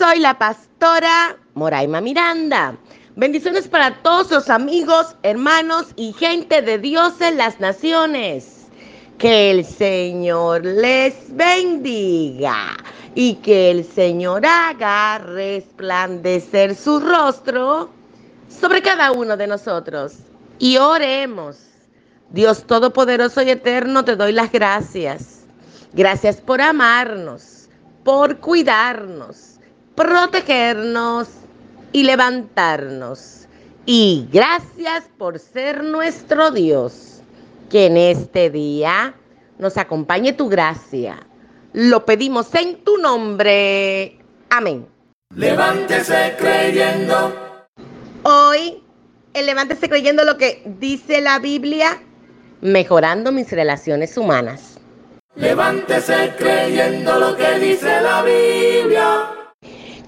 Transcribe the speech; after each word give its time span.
Soy 0.00 0.20
la 0.20 0.38
pastora 0.38 1.36
Moraima 1.52 2.00
Miranda. 2.00 2.74
Bendiciones 3.16 3.68
para 3.68 4.02
todos 4.02 4.30
los 4.30 4.48
amigos, 4.48 5.14
hermanos 5.22 5.88
y 5.94 6.14
gente 6.14 6.62
de 6.62 6.78
Dios 6.78 7.20
en 7.20 7.36
las 7.36 7.60
naciones. 7.60 8.68
Que 9.18 9.50
el 9.50 9.62
Señor 9.62 10.64
les 10.64 11.36
bendiga 11.36 12.78
y 13.14 13.34
que 13.34 13.70
el 13.70 13.84
Señor 13.84 14.46
haga 14.46 15.18
resplandecer 15.18 16.76
su 16.76 16.98
rostro 16.98 17.90
sobre 18.48 18.80
cada 18.80 19.12
uno 19.12 19.36
de 19.36 19.48
nosotros. 19.48 20.14
Y 20.58 20.78
oremos. 20.78 21.58
Dios 22.30 22.64
Todopoderoso 22.64 23.42
y 23.42 23.50
Eterno, 23.50 24.02
te 24.06 24.16
doy 24.16 24.32
las 24.32 24.50
gracias. 24.50 25.40
Gracias 25.92 26.40
por 26.40 26.62
amarnos, 26.62 27.68
por 28.02 28.38
cuidarnos 28.38 29.49
protegernos 30.00 31.28
y 31.92 32.04
levantarnos. 32.04 33.46
Y 33.84 34.26
gracias 34.32 35.04
por 35.18 35.38
ser 35.38 35.84
nuestro 35.84 36.50
Dios, 36.50 37.20
que 37.68 37.86
en 37.86 37.98
este 37.98 38.48
día 38.48 39.14
nos 39.58 39.76
acompañe 39.76 40.32
tu 40.32 40.48
gracia. 40.48 41.18
Lo 41.74 42.06
pedimos 42.06 42.54
en 42.54 42.82
tu 42.82 42.96
nombre. 42.96 44.18
Amén. 44.48 44.86
Levántese 45.34 46.34
creyendo. 46.38 47.34
Hoy, 48.22 48.82
el 49.34 49.44
levántese 49.44 49.86
creyendo 49.88 50.24
lo 50.24 50.38
que 50.38 50.62
dice 50.78 51.20
la 51.20 51.38
Biblia, 51.40 52.00
mejorando 52.62 53.32
mis 53.32 53.50
relaciones 53.52 54.16
humanas. 54.16 54.78
Levántese 55.36 56.34
creyendo 56.38 57.18
lo 57.18 57.36
que 57.36 57.58
dice 57.58 58.00
la 58.00 58.22
Biblia. 58.22 59.39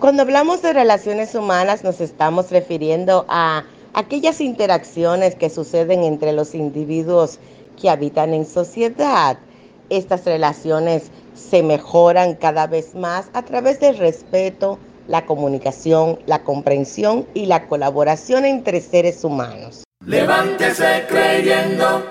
Cuando 0.03 0.23
hablamos 0.23 0.63
de 0.63 0.73
relaciones 0.73 1.33
humanas 1.37 1.85
nos 1.85 2.01
estamos 2.01 2.51
refiriendo 2.51 3.25
a 3.29 3.63
aquellas 3.95 4.41
interacciones 4.41 5.37
que 5.37 5.49
suceden 5.49 6.03
entre 6.03 6.33
los 6.33 6.57
individuos 6.57 7.39
que 7.81 7.89
habitan 7.89 8.35
en 8.35 8.45
sociedad. 8.45 9.39
Estas 9.91 10.25
relaciones 10.25 11.13
se 11.35 11.63
mejoran 11.63 12.35
cada 12.35 12.67
vez 12.67 12.97
más 12.97 13.27
a 13.33 13.43
través 13.43 13.79
del 13.79 13.97
respeto, 13.97 14.77
la 15.07 15.25
comunicación, 15.25 16.19
la 16.27 16.43
comprensión 16.43 17.25
y 17.33 17.47
la 17.47 17.69
colaboración 17.69 18.45
entre 18.45 18.81
seres 18.81 19.23
humanos. 19.23 19.85
Levántese 20.05 21.05
creyendo. 21.07 22.03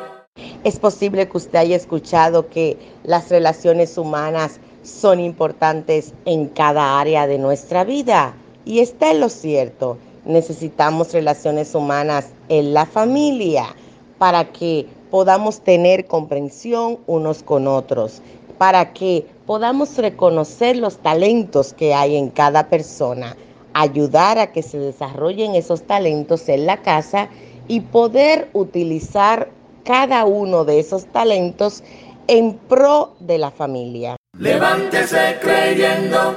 Es 0.63 0.79
posible 0.79 1.27
que 1.27 1.35
usted 1.35 1.59
haya 1.59 1.75
escuchado 1.75 2.47
que 2.47 2.77
las 3.03 3.27
relaciones 3.27 3.97
humanas 3.97 4.61
son 4.83 5.19
importantes 5.19 6.13
en 6.25 6.47
cada 6.47 6.99
área 6.99 7.27
de 7.27 7.37
nuestra 7.37 7.83
vida. 7.83 8.35
Y 8.65 8.79
está 8.79 9.11
en 9.11 9.19
lo 9.19 9.29
cierto, 9.29 9.97
necesitamos 10.25 11.13
relaciones 11.13 11.73
humanas 11.75 12.29
en 12.49 12.73
la 12.73 12.85
familia 12.85 13.75
para 14.17 14.51
que 14.51 14.87
podamos 15.09 15.61
tener 15.61 16.05
comprensión 16.05 16.99
unos 17.07 17.43
con 17.43 17.67
otros, 17.67 18.21
para 18.57 18.93
que 18.93 19.25
podamos 19.47 19.97
reconocer 19.97 20.77
los 20.77 20.97
talentos 20.97 21.73
que 21.73 21.93
hay 21.93 22.15
en 22.15 22.29
cada 22.29 22.69
persona, 22.69 23.35
ayudar 23.73 24.37
a 24.37 24.51
que 24.51 24.61
se 24.61 24.77
desarrollen 24.77 25.55
esos 25.55 25.81
talentos 25.81 26.47
en 26.49 26.65
la 26.65 26.77
casa 26.77 27.29
y 27.67 27.81
poder 27.81 28.49
utilizar 28.53 29.49
cada 29.83 30.25
uno 30.25 30.65
de 30.65 30.79
esos 30.79 31.05
talentos 31.05 31.83
en 32.27 32.53
pro 32.53 33.13
de 33.19 33.37
la 33.39 33.49
familia. 33.49 34.20
Levántese 34.41 35.37
creyendo. 35.39 36.35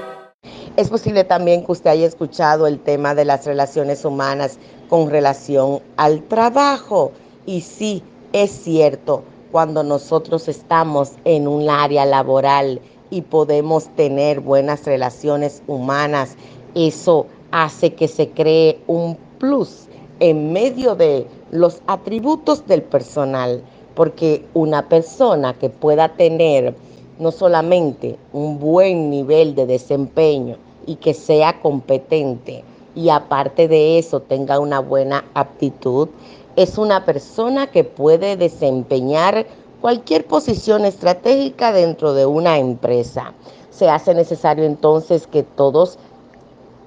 Es 0.77 0.91
posible 0.91 1.25
también 1.25 1.65
que 1.65 1.73
usted 1.73 1.89
haya 1.89 2.07
escuchado 2.07 2.67
el 2.67 2.79
tema 2.79 3.15
de 3.15 3.25
las 3.25 3.47
relaciones 3.47 4.05
humanas 4.05 4.59
con 4.91 5.09
relación 5.09 5.81
al 5.97 6.23
trabajo. 6.25 7.13
Y 7.47 7.63
sí, 7.63 8.03
es 8.35 8.51
cierto, 8.51 9.23
cuando 9.51 9.83
nosotros 9.83 10.49
estamos 10.49 11.13
en 11.25 11.49
un 11.49 11.71
área 11.71 12.05
laboral 12.05 12.79
y 13.09 13.23
podemos 13.23 13.89
tener 13.97 14.41
buenas 14.41 14.85
relaciones 14.85 15.63
humanas, 15.67 16.37
eso 16.75 17.27
hace 17.53 17.95
que 17.95 18.09
se 18.09 18.29
cree 18.29 18.81
un 18.87 19.17
plus 19.39 19.89
en 20.21 20.53
medio 20.53 20.95
de 20.95 21.27
los 21.51 21.81
atributos 21.87 22.67
del 22.67 22.83
personal, 22.83 23.65
porque 23.95 24.45
una 24.53 24.91
persona 24.91 25.55
que 25.55 25.71
pueda 25.71 26.11
tener 26.11 26.75
no 27.19 27.31
solamente 27.31 28.19
un 28.33 28.59
buen 28.59 29.11
nivel 29.11 29.55
de 29.55 29.67
desempeño 29.67 30.57
y 30.87 30.97
que 30.97 31.15
sea 31.15 31.61
competente 31.61 32.65
y 32.95 33.09
aparte 33.09 33.69
de 33.69 33.99
eso 33.99 34.21
tenga 34.21 34.59
una 34.61 34.81
buena 34.81 35.25
aptitud, 35.35 36.09
es 36.57 36.79
una 36.79 37.05
persona 37.05 37.67
que 37.67 37.85
puede 37.85 38.37
desempeñar 38.37 39.47
cualquier 39.81 40.27
posición 40.27 40.85
estratégica 40.85 41.73
dentro 41.73 42.15
de 42.15 42.27
una 42.27 42.59
empresa. 42.59 43.33
Se 43.71 43.89
hace 43.89 44.15
necesario 44.15 44.65
entonces 44.65 45.27
que 45.27 45.43
todos 45.43 45.99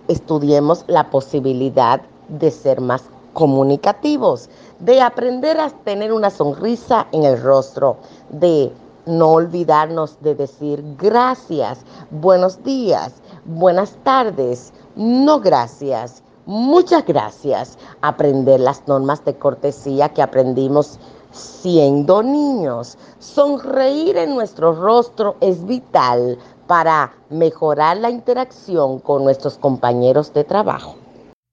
estudiemos 0.07 0.85
la 0.87 1.09
posibilidad 1.09 2.01
de 2.29 2.49
ser 2.51 2.79
más 2.79 3.03
comunicativos, 3.33 4.49
de 4.79 5.01
aprender 5.01 5.59
a 5.59 5.69
tener 5.69 6.13
una 6.13 6.29
sonrisa 6.29 7.07
en 7.11 7.23
el 7.23 7.41
rostro, 7.41 7.97
de 8.29 8.71
no 9.07 9.31
olvidarnos 9.31 10.21
de 10.21 10.35
decir 10.35 10.83
gracias, 10.97 11.79
buenos 12.11 12.63
días, 12.63 13.13
buenas 13.45 13.95
tardes, 14.03 14.73
no 14.95 15.39
gracias, 15.39 16.23
muchas 16.45 17.05
gracias. 17.05 17.77
Aprender 18.01 18.59
las 18.59 18.87
normas 18.87 19.23
de 19.25 19.35
cortesía 19.35 20.09
que 20.09 20.21
aprendimos 20.21 20.99
siendo 21.31 22.23
niños. 22.23 22.97
Sonreír 23.19 24.17
en 24.17 24.35
nuestro 24.35 24.73
rostro 24.73 25.35
es 25.41 25.65
vital 25.65 26.37
para 26.67 27.13
mejorar 27.29 27.97
la 27.97 28.09
interacción 28.09 28.99
con 28.99 29.23
nuestros 29.23 29.57
compañeros 29.57 30.33
de 30.33 30.43
trabajo. 30.43 30.95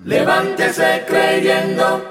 Levántese 0.04 1.04
creyendo. 1.06 2.02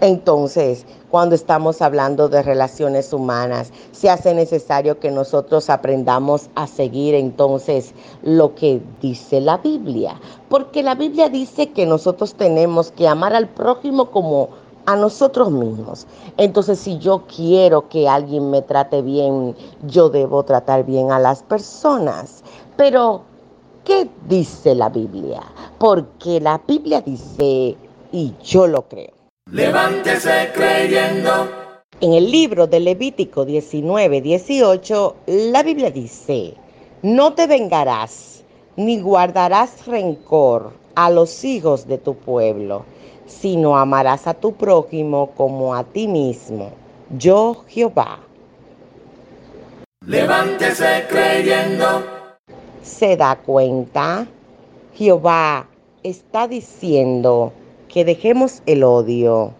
Entonces, 0.00 0.84
cuando 1.10 1.34
estamos 1.34 1.82
hablando 1.82 2.28
de 2.28 2.42
relaciones 2.42 3.12
humanas. 3.12 3.72
Se 3.92 4.10
hace 4.10 4.34
necesario 4.34 4.98
que 4.98 5.10
nosotros 5.10 5.70
aprendamos 5.70 6.50
a 6.54 6.66
seguir 6.66 7.14
entonces 7.14 7.94
lo 8.22 8.54
que 8.54 8.82
dice 9.00 9.40
la 9.40 9.58
Biblia, 9.58 10.20
porque 10.48 10.82
la 10.82 10.94
Biblia 10.94 11.28
dice 11.28 11.70
que 11.70 11.86
nosotros 11.86 12.34
tenemos 12.34 12.90
que 12.90 13.08
amar 13.08 13.34
al 13.34 13.48
prójimo 13.48 14.10
como 14.10 14.50
a 14.86 14.96
nosotros 14.96 15.50
mismos. 15.50 16.06
Entonces, 16.38 16.78
si 16.78 16.98
yo 16.98 17.24
quiero 17.26 17.88
que 17.88 18.08
alguien 18.08 18.50
me 18.50 18.62
trate 18.62 19.02
bien, 19.02 19.54
yo 19.86 20.08
debo 20.08 20.42
tratar 20.44 20.86
bien 20.86 21.12
a 21.12 21.18
las 21.18 21.42
personas. 21.42 22.42
Pero, 22.78 23.22
¿qué 23.84 24.08
dice 24.28 24.74
la 24.74 24.88
Biblia? 24.88 25.42
Porque 25.78 26.40
la 26.40 26.62
Biblia 26.66 27.02
dice, 27.02 27.76
y 28.12 28.34
yo 28.42 28.66
lo 28.66 28.88
creo 28.88 29.17
Levántese 29.50 30.50
creyendo. 30.52 31.48
En 32.02 32.12
el 32.12 32.30
libro 32.30 32.66
de 32.66 32.80
Levítico 32.80 33.46
19, 33.46 34.20
18, 34.20 35.16
la 35.26 35.62
Biblia 35.62 35.90
dice, 35.90 36.52
no 37.00 37.32
te 37.32 37.46
vengarás 37.46 38.44
ni 38.76 39.00
guardarás 39.00 39.86
rencor 39.86 40.74
a 40.94 41.08
los 41.08 41.44
hijos 41.44 41.88
de 41.88 41.96
tu 41.96 42.14
pueblo, 42.14 42.84
sino 43.26 43.78
amarás 43.78 44.26
a 44.26 44.34
tu 44.34 44.52
prójimo 44.52 45.30
como 45.34 45.74
a 45.74 45.82
ti 45.82 46.08
mismo. 46.08 46.70
Yo 47.16 47.64
Jehová. 47.68 48.18
Levántese 50.04 51.06
creyendo. 51.08 52.04
¿Se 52.82 53.16
da 53.16 53.36
cuenta? 53.36 54.26
Jehová 54.94 55.66
está 56.02 56.46
diciendo, 56.46 57.54
que 57.88 58.04
dejemos 58.04 58.62
el 58.66 58.84
odio, 58.84 59.52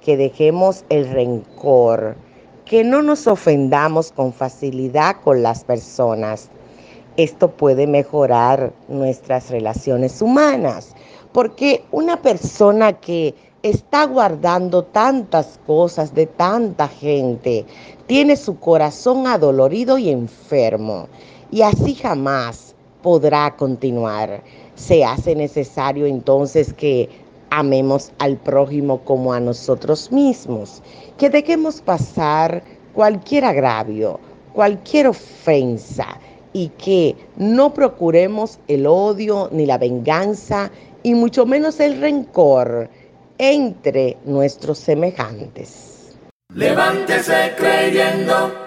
que 0.00 0.16
dejemos 0.16 0.84
el 0.88 1.08
rencor, 1.08 2.16
que 2.64 2.82
no 2.82 3.02
nos 3.02 3.26
ofendamos 3.26 4.12
con 4.12 4.32
facilidad 4.32 5.16
con 5.22 5.42
las 5.42 5.64
personas. 5.64 6.50
esto 7.16 7.50
puede 7.50 7.86
mejorar 7.86 8.74
nuestras 8.88 9.48
relaciones 9.48 10.20
humanas, 10.20 10.94
porque 11.32 11.82
una 11.90 12.20
persona 12.20 12.92
que 12.92 13.34
está 13.62 14.04
guardando 14.04 14.84
tantas 14.84 15.58
cosas 15.66 16.14
de 16.14 16.26
tanta 16.26 16.88
gente, 16.88 17.64
tiene 18.06 18.36
su 18.36 18.60
corazón 18.60 19.26
adolorido 19.26 19.96
y 19.96 20.10
enfermo, 20.10 21.08
y 21.50 21.62
así 21.62 21.94
jamás 21.94 22.74
podrá 23.02 23.56
continuar. 23.56 24.42
Se 24.74 25.04
hace 25.04 25.34
necesario 25.34 26.06
entonces 26.06 26.74
que 26.74 27.08
amemos 27.50 28.12
al 28.18 28.36
prójimo 28.36 29.00
como 29.04 29.32
a 29.32 29.40
nosotros 29.40 30.10
mismos, 30.12 30.82
que 31.18 31.30
dejemos 31.30 31.80
pasar 31.80 32.62
cualquier 32.92 33.44
agravio, 33.44 34.18
cualquier 34.52 35.08
ofensa 35.08 36.18
y 36.52 36.68
que 36.70 37.14
no 37.36 37.74
procuremos 37.74 38.58
el 38.68 38.86
odio 38.86 39.48
ni 39.52 39.66
la 39.66 39.78
venganza 39.78 40.70
y 41.02 41.14
mucho 41.14 41.44
menos 41.46 41.78
el 41.80 42.00
rencor 42.00 42.88
entre 43.38 44.16
nuestros 44.24 44.78
semejantes. 44.78 46.16
Levántese 46.54 47.52
creyendo. 47.56 48.66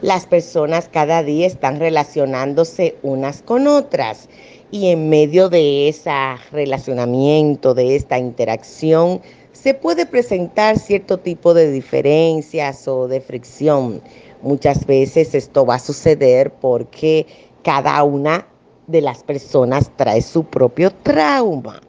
Las 0.00 0.26
personas 0.26 0.88
cada 0.88 1.22
día 1.22 1.46
están 1.46 1.80
relacionándose 1.80 2.96
unas 3.02 3.42
con 3.42 3.66
otras 3.66 4.28
y 4.70 4.88
en 4.88 5.08
medio 5.08 5.48
de 5.48 5.88
ese 5.88 6.10
relacionamiento, 6.52 7.74
de 7.74 7.96
esta 7.96 8.18
interacción, 8.18 9.20
se 9.52 9.74
puede 9.74 10.06
presentar 10.06 10.78
cierto 10.78 11.18
tipo 11.18 11.54
de 11.54 11.72
diferencias 11.72 12.86
o 12.86 13.08
de 13.08 13.20
fricción. 13.20 14.02
Muchas 14.42 14.86
veces 14.86 15.34
esto 15.34 15.66
va 15.66 15.76
a 15.76 15.80
suceder 15.80 16.52
porque 16.52 17.26
cada 17.62 18.02
una 18.04 18.46
de 18.86 19.00
las 19.00 19.22
personas 19.22 19.90
trae 19.96 20.22
su 20.22 20.44
propio 20.44 20.90
trauma. 20.90 21.80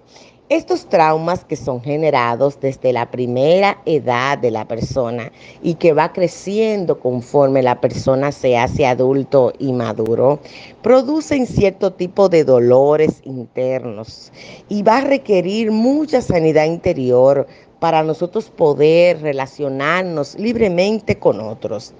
Estos 0.49 0.87
traumas 0.89 1.45
que 1.45 1.55
son 1.55 1.79
generados 1.79 2.59
desde 2.59 2.91
la 2.91 3.11
primera 3.11 3.77
edad 3.85 4.35
de 4.35 4.49
la 4.49 4.67
persona 4.67 5.31
y 5.61 5.75
que 5.75 5.93
va 5.93 6.11
creciendo 6.11 6.99
conforme 6.99 7.61
la 7.61 7.79
persona 7.79 8.31
se 8.31 8.57
hace 8.57 8.87
adulto 8.87 9.53
y 9.59 9.73
maduro, 9.73 10.39
producen 10.81 11.45
cierto 11.45 11.93
tipo 11.93 12.29
de 12.29 12.45
dolores 12.45 13.21
internos 13.25 14.31
y 14.69 14.81
va 14.81 14.97
a 14.97 15.01
requerir 15.01 15.69
mucha 15.69 16.19
sanidad 16.19 16.65
interior 16.65 17.45
para 17.79 18.03
nosotros 18.03 18.49
poder 18.49 19.21
relacionarnos 19.21 20.35
libremente 20.37 21.17
con 21.17 21.39
otros. 21.39 21.93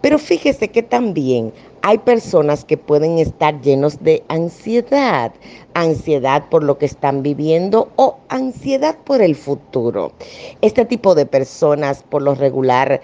Pero 0.00 0.18
fíjese 0.18 0.68
que 0.68 0.82
también 0.82 1.52
hay 1.82 1.98
personas 1.98 2.64
que 2.64 2.76
pueden 2.76 3.18
estar 3.18 3.60
llenos 3.60 4.02
de 4.02 4.24
ansiedad, 4.28 5.32
ansiedad 5.74 6.48
por 6.48 6.64
lo 6.64 6.78
que 6.78 6.86
están 6.86 7.22
viviendo 7.22 7.88
o 7.96 8.16
ansiedad 8.28 8.96
por 9.04 9.20
el 9.20 9.36
futuro. 9.36 10.12
Este 10.62 10.84
tipo 10.84 11.14
de 11.14 11.26
personas 11.26 12.02
por 12.02 12.22
lo 12.22 12.34
regular 12.34 13.00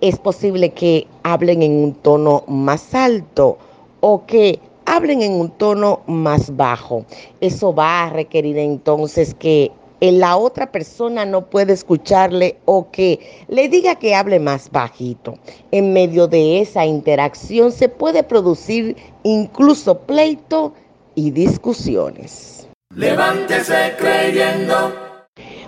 es 0.00 0.18
posible 0.18 0.70
que 0.70 1.06
hablen 1.22 1.62
en 1.62 1.72
un 1.72 1.94
tono 1.94 2.44
más 2.46 2.94
alto 2.94 3.58
o 4.00 4.26
que 4.26 4.60
hablen 4.84 5.22
en 5.22 5.32
un 5.32 5.50
tono 5.50 6.00
más 6.06 6.54
bajo. 6.56 7.04
Eso 7.40 7.74
va 7.74 8.04
a 8.04 8.10
requerir 8.10 8.58
entonces 8.58 9.34
que 9.34 9.72
la 10.12 10.36
otra 10.36 10.70
persona 10.70 11.24
no 11.24 11.46
puede 11.46 11.72
escucharle 11.72 12.58
o 12.64 12.90
que 12.90 13.44
le 13.48 13.68
diga 13.68 13.94
que 13.96 14.14
hable 14.14 14.38
más 14.38 14.70
bajito. 14.70 15.38
En 15.70 15.92
medio 15.92 16.26
de 16.26 16.60
esa 16.60 16.84
interacción 16.84 17.72
se 17.72 17.88
puede 17.88 18.22
producir 18.22 18.96
incluso 19.22 19.98
pleito 20.00 20.72
y 21.14 21.30
discusiones. 21.30 22.68
Levántese 22.94 23.94
creyendo. 23.98 24.92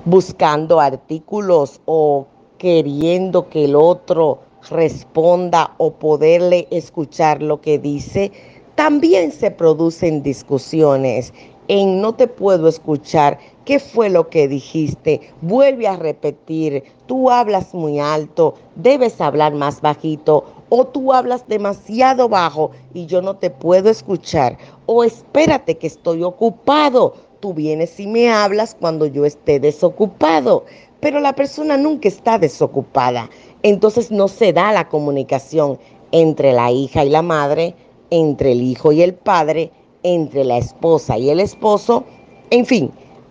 Buscando 0.04 0.80
artículos 0.80 1.80
o 1.84 2.26
queriendo 2.58 3.48
que 3.48 3.66
el 3.66 3.76
otro 3.76 4.40
responda 4.70 5.74
o 5.78 5.92
poderle 5.92 6.66
escuchar 6.70 7.42
lo 7.42 7.60
que 7.60 7.78
dice, 7.78 8.32
también 8.74 9.32
se 9.32 9.50
producen 9.50 10.22
discusiones 10.22 11.32
en 11.68 12.00
no 12.00 12.14
te 12.14 12.26
puedo 12.26 12.68
escuchar, 12.68 13.38
¿qué 13.68 13.78
fue 13.78 14.08
lo 14.08 14.30
que 14.30 14.48
dijiste? 14.48 15.20
Vuelve 15.42 15.86
a 15.86 15.96
repetir, 15.96 16.84
tú 17.04 17.30
hablas 17.30 17.74
muy 17.74 18.00
alto, 18.00 18.54
debes 18.76 19.20
hablar 19.20 19.52
más 19.52 19.82
bajito, 19.82 20.44
o 20.70 20.86
tú 20.86 21.12
hablas 21.12 21.46
demasiado 21.48 22.30
bajo 22.30 22.70
y 22.94 23.04
yo 23.04 23.20
no 23.20 23.36
te 23.36 23.50
puedo 23.50 23.90
escuchar, 23.90 24.56
o 24.86 25.04
espérate 25.04 25.76
que 25.76 25.86
estoy 25.86 26.22
ocupado, 26.22 27.12
tú 27.40 27.52
vienes 27.52 28.00
y 28.00 28.06
me 28.06 28.30
hablas 28.30 28.74
cuando 28.74 29.04
yo 29.04 29.26
esté 29.26 29.60
desocupado, 29.60 30.64
pero 31.00 31.20
la 31.20 31.34
persona 31.34 31.76
nunca 31.76 32.08
está 32.08 32.38
desocupada, 32.38 33.28
entonces 33.62 34.10
no 34.10 34.28
se 34.28 34.54
da 34.54 34.72
la 34.72 34.88
comunicación 34.88 35.78
entre 36.10 36.54
la 36.54 36.70
hija 36.70 37.04
y 37.04 37.10
la 37.10 37.20
madre, 37.20 37.74
entre 38.08 38.52
el 38.52 38.62
hijo 38.62 38.92
y 38.92 39.02
el 39.02 39.12
padre, 39.12 39.70
entre 40.04 40.44
la 40.44 40.56
esposa 40.56 41.18
y 41.18 41.28
el 41.28 41.38
esposo. 41.38 42.04
En 42.48 42.64
fin, 42.64 42.90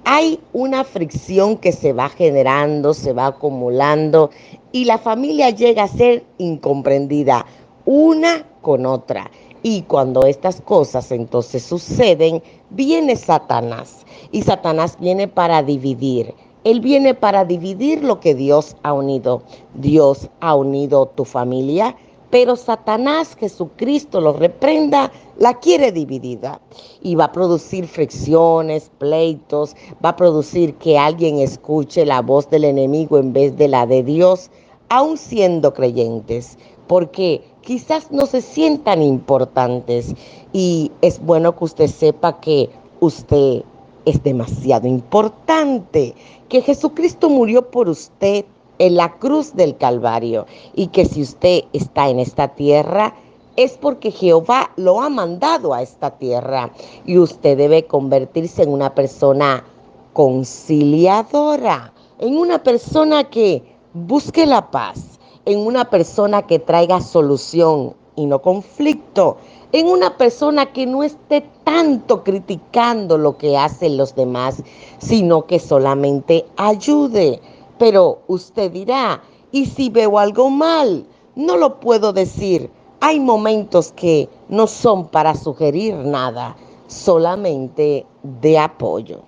hay 0.10 0.40
una 0.54 0.86
fricción 0.86 1.58
que 1.58 1.74
se 1.74 1.92
va 1.92 2.08
generando, 2.08 2.94
se 2.94 3.12
va 3.12 3.26
acumulando 3.26 4.30
y 4.72 4.86
la 4.86 5.00
familia 5.00 5.50
llega 5.50 5.84
a 5.84 5.90
ser 5.90 6.24
incomprendida 6.38 7.46
una 7.84 8.46
con 8.62 8.86
otra. 8.86 9.30
Y 9.64 9.82
cuando 9.82 10.26
estas 10.26 10.62
cosas 10.62 11.12
entonces 11.12 11.64
suceden, 11.64 12.42
viene 12.70 13.18
Satanás. 13.18 14.06
Y 14.32 14.44
Satanás 14.44 14.96
viene 14.98 15.28
para 15.28 15.62
dividir. 15.62 16.34
Él 16.64 16.80
viene 16.80 17.14
para 17.14 17.44
dividir 17.44 18.02
lo 18.02 18.22
que 18.22 18.34
Dios 18.34 18.78
ha 18.84 18.94
unido. 18.94 19.42
Dios 19.74 20.30
ha 20.40 20.56
unido 20.56 21.08
tu 21.08 21.26
familia, 21.26 21.98
pero 22.30 22.56
Satanás, 22.56 23.36
Jesucristo 23.40 24.20
lo 24.20 24.34
reprenda, 24.34 25.12
la 25.38 25.60
quiere 25.60 25.92
dividida. 25.92 26.60
Y 27.02 27.16
va 27.16 27.26
a 27.26 27.32
producir 27.32 27.88
fricciones, 27.88 28.92
pleitos, 28.98 29.76
va 30.04 30.10
a 30.10 30.16
producir 30.16 30.76
que 30.76 30.98
alguien 30.98 31.40
escuche 31.40 32.06
la 32.06 32.22
voz 32.22 32.50
del 32.50 32.66
enemigo 32.66 33.18
en 33.18 33.34
vez 33.34 33.58
de 33.58 33.68
la 33.68 33.86
de 33.86 34.04
Dios, 34.04 34.50
aun 34.90 35.18
siendo 35.18 35.74
creyentes, 35.74 36.58
porque 36.88 37.44
quizás 37.62 38.12
no 38.12 38.26
se 38.26 38.42
sientan 38.42 39.02
importantes. 39.02 40.14
Y 40.52 40.92
es 41.02 41.20
bueno 41.20 41.56
que 41.56 41.66
usted 41.66 41.88
sepa 41.88 42.40
que 42.40 42.70
usted 43.00 43.64
es 44.06 44.24
demasiado 44.24 44.88
importante, 44.88 46.16
que 46.48 46.62
Jesucristo 46.62 47.30
murió 47.30 47.70
por 47.70 47.90
usted 47.90 48.46
en 48.80 48.96
la 48.96 49.18
cruz 49.18 49.56
del 49.56 49.78
Calvario 49.78 50.46
y 50.76 50.88
que 50.88 51.06
si 51.06 51.22
usted 51.22 51.64
está 51.74 52.10
en 52.10 52.20
esta 52.20 52.50
tierra 52.50 53.16
es 53.56 53.78
porque 53.78 54.12
Jehová 54.12 54.72
lo 54.76 55.02
ha 55.02 55.10
mandado 55.10 55.74
a 55.74 55.82
esta 55.82 56.12
tierra 56.12 56.72
y 57.06 57.18
usted 57.18 57.58
debe 57.58 57.86
convertirse 57.86 58.64
en 58.64 58.72
una 58.72 58.94
persona 58.94 59.66
conciliadora, 60.14 61.92
en 62.20 62.38
una 62.38 62.62
persona 62.62 63.24
que 63.24 63.64
busque 63.94 64.46
la 64.46 64.70
paz, 64.70 65.20
en 65.46 65.60
una 65.60 65.90
persona 65.90 66.44
que 66.44 66.60
traiga 66.60 67.02
solución 67.02 67.96
y 68.16 68.26
no 68.26 68.42
conflicto, 68.42 69.38
en 69.72 69.88
una 69.88 70.18
persona 70.18 70.68
que 70.72 70.86
no 70.86 71.04
esté 71.04 71.44
tanto 71.64 72.24
criticando 72.24 73.18
lo 73.18 73.38
que 73.38 73.58
hacen 73.58 73.98
los 73.98 74.16
demás, 74.16 74.64
sino 75.00 75.46
que 75.46 75.60
solamente 75.60 76.46
ayude 76.58 77.42
pero 77.78 78.22
usted 78.28 78.72
dirá, 78.72 79.22
¿y 79.52 79.66
si 79.66 79.90
veo 79.90 80.20
algo 80.20 80.50
mal? 80.50 81.06
No 81.36 81.58
lo 81.58 81.80
puedo 81.80 82.14
decir. 82.14 82.70
Hay 83.00 83.20
momentos 83.20 83.92
que 83.94 84.28
no 84.50 84.66
son 84.66 85.08
para 85.08 85.36
sugerir 85.36 85.94
nada, 85.94 86.56
solamente 86.88 88.06
de 88.24 88.58
apoyo. 88.58 89.24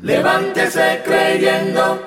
Levántese 0.00 1.00
creyendo. 1.04 1.98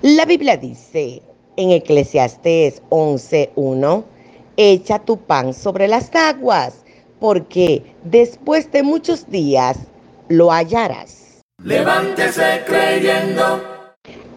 La 0.00 0.24
Biblia 0.24 0.56
dice 0.56 1.22
en 1.56 1.70
Eclesiastés 1.70 2.82
11:1, 2.88 4.04
echa 4.56 4.98
tu 4.98 5.18
pan 5.18 5.52
sobre 5.52 5.86
las 5.86 6.10
aguas, 6.14 6.82
porque 7.20 7.94
después 8.04 8.72
de 8.72 8.82
muchos 8.82 9.28
días 9.28 9.76
lo 10.28 10.50
hallarás. 10.50 11.42
Levántese 11.62 12.62
creyendo 12.66 13.60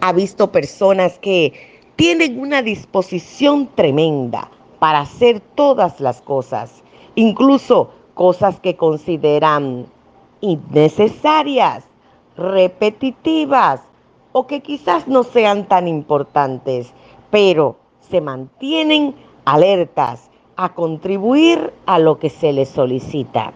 ha 0.05 0.13
visto 0.13 0.51
personas 0.51 1.17
que 1.17 1.51
tienen 1.95 2.39
una 2.39 2.61
disposición 2.61 3.67
tremenda 3.73 4.51
para 4.77 4.99
hacer 4.99 5.39
todas 5.55 5.99
las 5.99 6.21
cosas, 6.21 6.83
incluso 7.15 7.89
cosas 8.13 8.59
que 8.59 8.75
consideran 8.75 9.87
innecesarias, 10.41 11.85
repetitivas 12.37 13.81
o 14.31 14.45
que 14.45 14.61
quizás 14.61 15.07
no 15.07 15.23
sean 15.23 15.67
tan 15.67 15.87
importantes, 15.87 16.93
pero 17.31 17.75
se 18.07 18.21
mantienen 18.21 19.15
alertas, 19.45 20.29
a 20.57 20.73
contribuir 20.73 21.73
a 21.85 21.97
lo 21.97 22.19
que 22.19 22.29
se 22.29 22.53
le 22.53 22.65
solicita. 22.65 23.53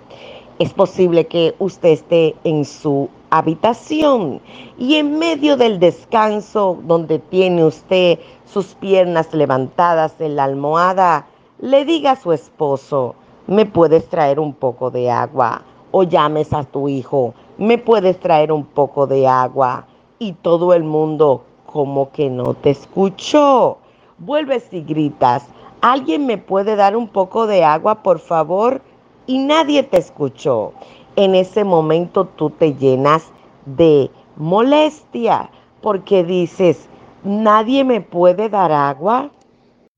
Es 0.58 0.74
posible 0.74 1.28
que 1.28 1.56
usted 1.60 1.90
esté 1.90 2.36
en 2.44 2.66
su 2.66 3.08
habitación 3.30 4.42
y 4.78 4.96
en 4.96 5.20
medio 5.20 5.58
del 5.58 5.80
descanso 5.80 6.80
donde 6.84 7.20
tiene 7.20 7.64
usted 7.64 8.20
sus 8.46 8.68
piernas 8.76 9.34
levantadas 9.34 10.20
en 10.20 10.36
la 10.36 10.46
almohada, 10.46 11.28
le 11.60 11.86
diga 11.86 12.12
a 12.12 12.16
su 12.16 12.32
esposo, 12.32 13.16
¿me 13.48 13.66
puedes 13.66 14.08
traer 14.10 14.40
un 14.40 14.54
poco 14.54 14.90
de 14.90 15.12
agua? 15.12 15.62
O 15.92 16.04
llames 16.04 16.54
a 16.54 16.64
tu 16.64 16.88
hijo, 16.88 17.34
¿me 17.58 17.78
puedes 17.78 18.20
traer 18.20 18.52
un 18.52 18.64
poco 18.66 19.08
de 19.08 19.28
agua? 19.28 19.86
Y 20.20 20.34
todo 20.34 20.74
el 20.74 20.84
mundo 20.84 21.44
como 21.66 22.12
que 22.12 22.30
no 22.30 22.54
te 22.54 22.72
escuchó. 22.72 23.78
Vuelves 24.18 24.68
y 24.72 24.82
gritas, 24.82 25.46
¿alguien 25.82 26.26
me 26.26 26.38
puede 26.38 26.76
dar 26.76 26.96
un 26.96 27.08
poco 27.08 27.48
de 27.48 27.64
agua, 27.64 28.04
por 28.04 28.20
favor? 28.20 28.82
Y 29.28 29.38
nadie 29.38 29.84
te 29.84 29.98
escuchó. 29.98 30.74
En 31.20 31.36
ese 31.36 31.66
momento 31.66 32.24
tú 32.24 32.50
te 32.50 32.76
llenas 32.76 33.26
de 33.66 34.10
molestia 34.38 35.50
porque 35.82 36.24
dices, 36.24 36.88
nadie 37.26 37.84
me 37.84 38.00
puede 38.00 38.48
dar 38.48 38.72
agua. 38.72 39.30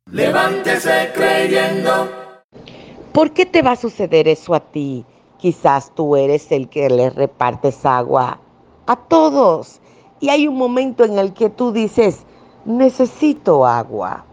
Levántese 0.09 1.11
creyendo. 1.13 2.09
¿Por 3.11 3.29
qué 3.33 3.45
te 3.45 3.61
va 3.61 3.73
a 3.73 3.75
suceder 3.75 4.27
eso 4.27 4.55
a 4.55 4.61
ti? 4.61 5.05
Quizás 5.37 5.93
tú 5.93 6.15
eres 6.15 6.51
el 6.51 6.67
que 6.69 6.89
le 6.89 7.11
repartes 7.11 7.85
agua 7.85 8.39
a 8.87 8.95
todos. 8.95 9.79
Y 10.21 10.29
hay 10.29 10.47
un 10.47 10.57
momento 10.57 11.03
en 11.03 11.19
el 11.19 11.33
que 11.33 11.51
tú 11.51 11.71
dices, 11.71 12.25
necesito 12.65 13.67
agua. 13.67 14.25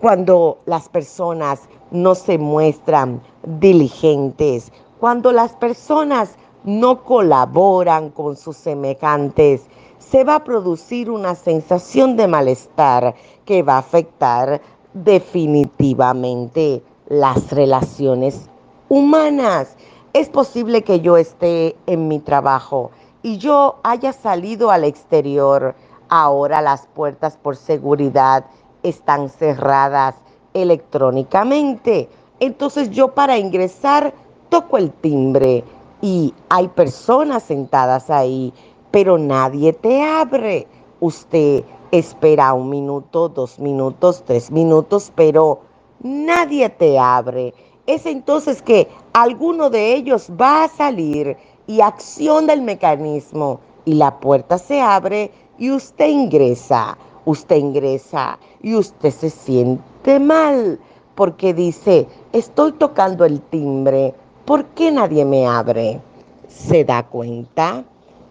Cuando 0.00 0.58
las 0.66 0.88
personas 0.88 1.68
no 1.92 2.16
se 2.16 2.36
muestran 2.36 3.22
diligentes, 3.60 4.72
cuando 5.02 5.32
las 5.32 5.52
personas 5.54 6.36
no 6.62 7.02
colaboran 7.02 8.10
con 8.10 8.36
sus 8.36 8.56
semejantes, 8.56 9.62
se 9.98 10.22
va 10.22 10.36
a 10.36 10.44
producir 10.44 11.10
una 11.10 11.34
sensación 11.34 12.16
de 12.16 12.28
malestar 12.28 13.16
que 13.44 13.64
va 13.64 13.74
a 13.74 13.78
afectar 13.78 14.62
definitivamente 14.94 16.84
las 17.08 17.50
relaciones 17.50 18.48
humanas. 18.88 19.74
Es 20.12 20.28
posible 20.28 20.82
que 20.84 21.00
yo 21.00 21.16
esté 21.16 21.74
en 21.86 22.06
mi 22.06 22.20
trabajo 22.20 22.92
y 23.24 23.38
yo 23.38 23.80
haya 23.82 24.12
salido 24.12 24.70
al 24.70 24.84
exterior. 24.84 25.74
Ahora 26.10 26.62
las 26.62 26.86
puertas 26.86 27.36
por 27.36 27.56
seguridad 27.56 28.44
están 28.84 29.30
cerradas 29.30 30.14
electrónicamente. 30.54 32.08
Entonces 32.38 32.90
yo 32.90 33.14
para 33.14 33.36
ingresar 33.36 34.14
toco 34.52 34.76
el 34.76 34.92
timbre 34.92 35.64
y 36.02 36.34
hay 36.50 36.68
personas 36.68 37.44
sentadas 37.44 38.10
ahí, 38.10 38.52
pero 38.90 39.16
nadie 39.16 39.72
te 39.72 40.02
abre. 40.02 40.66
Usted 41.00 41.64
espera 41.90 42.52
un 42.52 42.68
minuto, 42.68 43.30
dos 43.30 43.58
minutos, 43.58 44.22
tres 44.26 44.50
minutos, 44.50 45.10
pero 45.14 45.60
nadie 46.00 46.68
te 46.68 46.98
abre. 46.98 47.54
Es 47.86 48.04
entonces 48.04 48.60
que 48.60 48.88
alguno 49.14 49.70
de 49.70 49.94
ellos 49.94 50.30
va 50.38 50.64
a 50.64 50.68
salir 50.68 51.34
y 51.66 51.80
acciona 51.80 52.52
el 52.52 52.60
mecanismo 52.60 53.58
y 53.86 53.94
la 53.94 54.20
puerta 54.20 54.58
se 54.58 54.82
abre 54.82 55.30
y 55.56 55.70
usted 55.70 56.08
ingresa. 56.08 56.98
Usted 57.24 57.56
ingresa 57.56 58.38
y 58.60 58.74
usted 58.74 59.12
se 59.12 59.30
siente 59.30 60.20
mal 60.20 60.78
porque 61.14 61.54
dice, 61.54 62.06
estoy 62.32 62.72
tocando 62.72 63.24
el 63.24 63.40
timbre, 63.40 64.14
¿por 64.44 64.64
qué 64.66 64.90
nadie 64.90 65.24
me 65.24 65.46
abre? 65.46 66.00
¿Se 66.48 66.84
da 66.84 67.04
cuenta? 67.04 67.84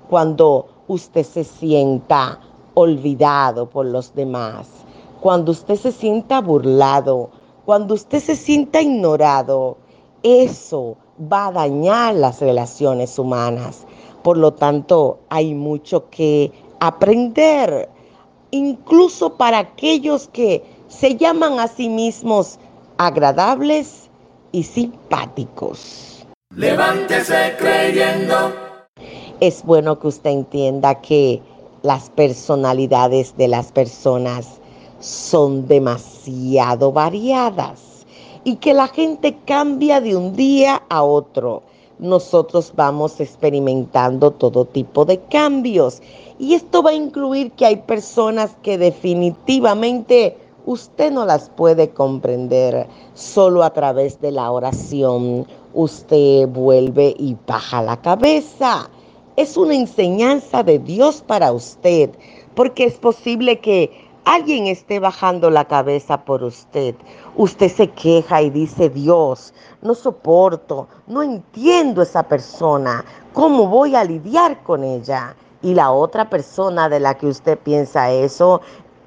Cuando 0.10 0.68
usted 0.88 1.24
se 1.24 1.44
sienta 1.44 2.40
olvidado 2.74 3.70
por 3.70 3.86
los 3.86 4.14
demás, 4.14 4.68
cuando 5.22 5.52
usted 5.52 5.76
se 5.76 5.92
sienta 5.92 6.42
burlado, 6.42 7.30
cuando 7.66 7.94
usted 7.94 8.20
se 8.20 8.36
sienta 8.36 8.82
ignorado, 8.82 9.78
eso 10.24 10.98
va 11.32 11.48
a 11.48 11.52
dañar 11.52 12.16
las 12.16 12.42
relaciones 12.42 13.18
humanas. 13.18 13.86
Por 14.24 14.38
lo 14.38 14.54
tanto, 14.54 15.20
hay 15.30 15.54
mucho 15.54 16.10
que 16.10 16.52
aprender, 16.80 17.90
incluso 18.52 19.38
para 19.38 19.60
aquellos 19.60 20.28
que 20.28 20.64
se 20.88 21.16
llaman 21.16 21.60
a 21.60 21.68
sí 21.68 21.88
mismos 21.88 22.60
agradables 22.98 24.11
y 24.52 24.64
simpáticos. 24.64 26.26
Levántese 26.56 27.56
creyendo. 27.58 28.54
Es 29.40 29.64
bueno 29.64 30.00
que 30.00 30.08
usted 30.08 30.32
entienda 30.32 31.02
que 31.02 31.42
las 31.82 32.10
personalidades 32.10 33.36
de 33.38 33.48
las 33.48 33.72
personas 33.72 34.60
son 35.00 35.68
demasiado 35.68 36.92
variadas 36.92 38.06
y 38.44 38.58
que 38.58 38.74
la 38.74 38.88
gente 38.88 39.38
cambia 39.46 40.02
de 40.02 40.16
un 40.16 40.36
día 40.36 40.84
a 40.90 41.04
otro. 41.04 41.64
Nosotros 42.00 42.74
vamos 42.76 43.20
experimentando 43.20 44.32
todo 44.32 44.66
tipo 44.66 45.06
de 45.06 45.20
cambios 45.20 46.02
y 46.40 46.56
esto 46.56 46.82
va 46.82 46.92
a 46.92 46.96
incluir 46.96 47.52
que 47.52 47.66
hay 47.66 47.78
personas 47.78 48.52
que 48.64 48.78
definitivamente 48.78 50.38
usted 50.72 51.12
no 51.12 51.26
las 51.26 51.50
puede 51.50 51.90
comprender 51.90 52.88
solo 53.14 53.64
a 53.64 53.72
través 53.72 54.20
de 54.22 54.32
la 54.32 54.50
oración. 54.52 55.46
Usted 55.74 56.48
vuelve 56.48 57.16
y 57.18 57.38
baja 57.46 57.82
la 57.82 58.02
cabeza. 58.02 58.90
Es 59.36 59.58
una 59.58 59.76
enseñanza 59.76 60.64
de 60.64 60.80
Dios 60.80 61.24
para 61.26 61.52
usted, 61.52 62.10
porque 62.56 62.86
es 62.86 62.96
posible 62.96 63.60
que 63.60 63.92
alguien 64.26 64.68
esté 64.68 65.00
bajando 65.00 65.50
la 65.50 65.66
cabeza 65.66 66.24
por 66.24 66.44
usted. 66.44 66.96
Usted 67.36 67.70
se 67.72 67.90
queja 67.90 68.42
y 68.42 68.50
dice, 68.50 68.90
Dios, 68.90 69.54
no 69.82 69.96
soporto, 69.96 70.88
no 71.08 71.24
entiendo 71.24 72.02
esa 72.02 72.24
persona, 72.24 73.04
¿cómo 73.34 73.68
voy 73.68 73.96
a 73.96 74.04
lidiar 74.04 74.62
con 74.64 74.84
ella? 74.84 75.36
Y 75.64 75.76
la 75.76 75.92
otra 75.92 76.30
persona 76.30 76.90
de 76.90 77.00
la 77.00 77.16
que 77.18 77.28
usted 77.28 77.58
piensa 77.58 78.12
eso 78.12 78.62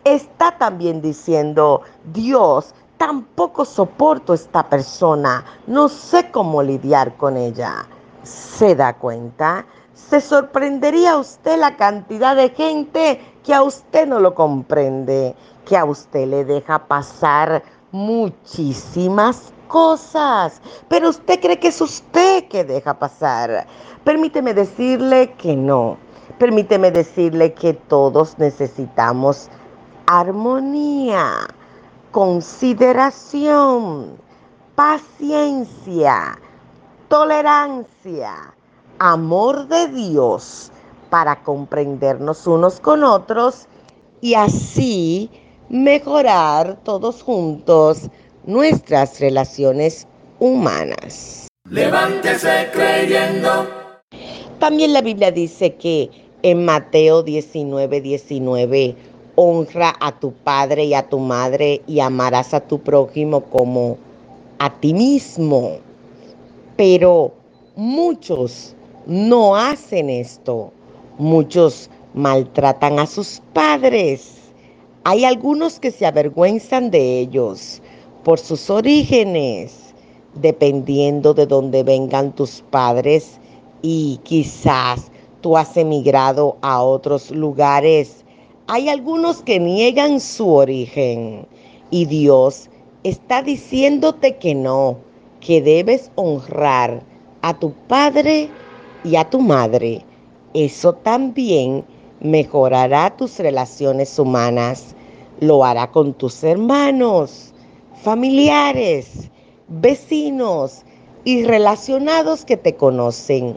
está 0.04 0.56
también 0.58 1.00
diciendo, 1.00 1.82
Dios, 2.12 2.74
tampoco 2.96 3.64
soporto 3.64 4.34
esta 4.34 4.68
persona, 4.68 5.44
no 5.66 5.88
sé 5.88 6.30
cómo 6.30 6.62
lidiar 6.62 7.16
con 7.16 7.36
ella. 7.36 7.86
¿Se 8.22 8.74
da 8.74 8.94
cuenta? 8.94 9.66
Se 9.94 10.20
sorprendería 10.20 11.16
usted 11.16 11.58
la 11.58 11.76
cantidad 11.76 12.36
de 12.36 12.50
gente 12.50 13.20
que 13.42 13.54
a 13.54 13.62
usted 13.62 14.06
no 14.06 14.20
lo 14.20 14.34
comprende, 14.34 15.34
que 15.64 15.76
a 15.76 15.84
usted 15.84 16.26
le 16.26 16.44
deja 16.44 16.86
pasar 16.86 17.62
muchísimas 17.92 19.52
cosas, 19.68 20.60
pero 20.88 21.10
usted 21.10 21.40
cree 21.40 21.58
que 21.58 21.68
es 21.68 21.80
usted 21.80 22.48
que 22.48 22.64
deja 22.64 22.94
pasar. 22.98 23.66
Permíteme 24.04 24.54
decirle 24.54 25.32
que 25.34 25.56
no. 25.56 25.96
Permíteme 26.38 26.90
decirle 26.90 27.54
que 27.54 27.74
todos 27.74 28.38
necesitamos 28.38 29.48
armonía, 30.06 31.46
consideración, 32.10 34.16
paciencia, 34.74 36.38
tolerancia, 37.08 38.54
amor 38.98 39.68
de 39.68 39.88
Dios 39.88 40.70
para 41.10 41.42
comprendernos 41.42 42.46
unos 42.46 42.80
con 42.80 43.04
otros 43.04 43.66
y 44.20 44.34
así 44.34 45.30
mejorar 45.68 46.78
todos 46.84 47.22
juntos 47.22 48.10
nuestras 48.44 49.20
relaciones 49.20 50.06
humanas. 50.38 51.48
Levántese 51.70 52.68
creyendo. 52.72 53.66
También 54.58 54.92
la 54.92 55.02
Biblia 55.02 55.30
dice 55.30 55.74
que 55.76 56.10
en 56.42 56.64
Mateo 56.64 57.22
19, 57.22 58.00
19, 58.00 58.96
honra 59.36 59.94
a 60.00 60.18
tu 60.18 60.32
padre 60.32 60.84
y 60.84 60.94
a 60.94 61.08
tu 61.08 61.18
madre 61.18 61.82
y 61.86 62.00
amarás 62.00 62.54
a 62.54 62.60
tu 62.60 62.78
prójimo 62.78 63.42
como 63.44 63.96
a 64.58 64.70
ti 64.80 64.94
mismo. 64.94 65.78
Pero 66.76 67.32
muchos 67.76 68.74
no 69.06 69.56
hacen 69.56 70.10
esto. 70.10 70.72
Muchos 71.18 71.90
maltratan 72.14 72.98
a 72.98 73.06
sus 73.06 73.42
padres. 73.52 74.36
Hay 75.04 75.24
algunos 75.24 75.78
que 75.78 75.90
se 75.90 76.06
avergüenzan 76.06 76.90
de 76.90 77.20
ellos 77.20 77.82
por 78.24 78.38
sus 78.38 78.70
orígenes, 78.70 79.94
dependiendo 80.34 81.34
de 81.34 81.46
dónde 81.46 81.82
vengan 81.82 82.34
tus 82.34 82.62
padres 82.70 83.38
y 83.82 84.18
quizás 84.22 85.10
tú 85.42 85.58
has 85.58 85.76
emigrado 85.76 86.56
a 86.62 86.82
otros 86.82 87.30
lugares 87.30 88.23
hay 88.66 88.88
algunos 88.88 89.42
que 89.42 89.60
niegan 89.60 90.20
su 90.20 90.48
origen 90.48 91.46
y 91.90 92.06
Dios 92.06 92.70
está 93.02 93.42
diciéndote 93.42 94.36
que 94.38 94.54
no, 94.54 94.96
que 95.40 95.60
debes 95.60 96.10
honrar 96.14 97.02
a 97.42 97.58
tu 97.58 97.72
padre 97.88 98.48
y 99.04 99.16
a 99.16 99.28
tu 99.28 99.40
madre. 99.40 100.02
Eso 100.54 100.94
también 100.94 101.84
mejorará 102.20 103.14
tus 103.14 103.38
relaciones 103.38 104.18
humanas. 104.18 104.94
Lo 105.40 105.62
hará 105.62 105.90
con 105.90 106.14
tus 106.14 106.42
hermanos, 106.42 107.52
familiares, 108.02 109.30
vecinos 109.68 110.84
y 111.24 111.44
relacionados 111.44 112.46
que 112.46 112.56
te 112.56 112.74
conocen. 112.76 113.56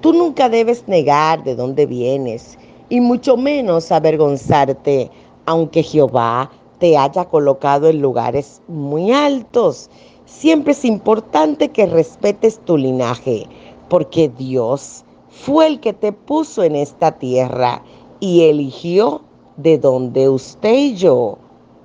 Tú 0.00 0.14
nunca 0.14 0.48
debes 0.48 0.88
negar 0.88 1.44
de 1.44 1.54
dónde 1.54 1.84
vienes 1.84 2.56
y 2.88 3.00
mucho 3.00 3.36
menos 3.36 3.92
avergonzarte, 3.92 5.10
aunque 5.46 5.82
Jehová 5.82 6.50
te 6.78 6.96
haya 6.96 7.24
colocado 7.24 7.88
en 7.88 8.00
lugares 8.00 8.62
muy 8.68 9.12
altos. 9.12 9.90
Siempre 10.24 10.72
es 10.72 10.84
importante 10.84 11.68
que 11.70 11.86
respetes 11.86 12.58
tu 12.64 12.76
linaje, 12.76 13.46
porque 13.88 14.28
Dios 14.28 15.04
fue 15.30 15.66
el 15.66 15.80
que 15.80 15.92
te 15.92 16.12
puso 16.12 16.62
en 16.62 16.76
esta 16.76 17.12
tierra 17.12 17.82
y 18.20 18.44
eligió 18.44 19.22
de 19.56 19.78
donde 19.78 20.28
usted 20.28 20.74
y 20.74 20.94
yo 20.94 21.38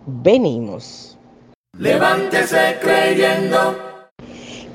venimos. 0.05 1.17
Levántese 1.77 2.77
creyendo. 2.81 3.75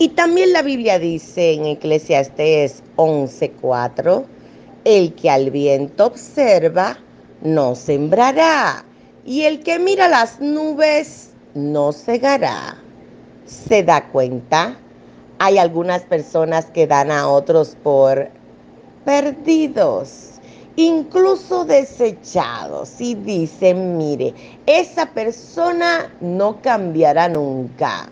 Y 0.00 0.08
también 0.10 0.52
la 0.52 0.62
Biblia 0.62 0.98
dice 0.98 1.54
en 1.54 1.66
Eclesiastés 1.66 2.82
11:4, 2.96 4.24
el 4.88 5.12
que 5.12 5.28
al 5.28 5.50
viento 5.50 6.06
observa, 6.06 6.96
no 7.42 7.74
sembrará, 7.74 8.86
y 9.22 9.42
el 9.42 9.60
que 9.60 9.78
mira 9.78 10.08
las 10.08 10.40
nubes, 10.40 11.32
no 11.52 11.92
cegará. 11.92 12.78
¿Se 13.44 13.82
da 13.82 14.08
cuenta? 14.08 14.78
Hay 15.40 15.58
algunas 15.58 16.04
personas 16.04 16.70
que 16.70 16.86
dan 16.86 17.10
a 17.10 17.28
otros 17.28 17.76
por 17.82 18.30
perdidos, 19.04 20.40
incluso 20.76 21.66
desechados, 21.66 22.98
y 22.98 23.14
dicen, 23.14 23.98
mire, 23.98 24.32
esa 24.64 25.04
persona 25.04 26.10
no 26.22 26.62
cambiará 26.62 27.28
nunca. 27.28 28.08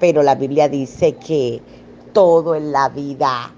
Pero 0.00 0.24
la 0.24 0.34
Biblia 0.34 0.68
dice 0.68 1.12
que 1.12 1.62
todo 2.12 2.56
en 2.56 2.72
la 2.72 2.88
vida 2.88 3.54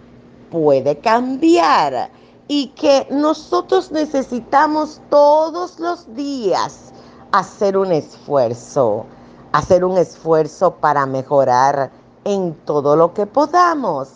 puede 0.51 0.99
cambiar 0.99 2.11
y 2.49 2.69
que 2.69 3.07
nosotros 3.11 3.93
necesitamos 3.93 5.03
todos 5.11 5.79
los 5.79 6.15
días 6.15 6.93
hacer 7.31 7.77
un 7.77 7.93
esfuerzo, 7.93 9.05
hacer 9.53 9.85
un 9.85 9.99
esfuerzo 9.99 10.75
para 10.77 11.05
mejorar 11.05 11.91
en 12.25 12.55
todo 12.65 12.97
lo 12.97 13.13
que 13.13 13.27
podamos. 13.27 14.09